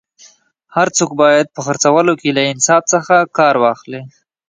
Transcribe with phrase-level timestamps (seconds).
[0.75, 4.01] هر څوک باید په خرڅولو کي له انصاف څخه کار واخلي